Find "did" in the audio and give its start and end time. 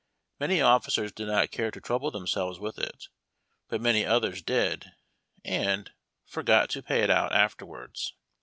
1.11-1.27, 4.41-4.93